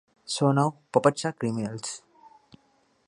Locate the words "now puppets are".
0.51-1.31